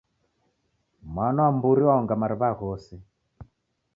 Mwana 1.13 1.39
wa 1.45 1.51
mburi 1.57 1.81
waonga 1.87 2.13
mariw'a 2.21 2.51
ghose. 2.59 2.95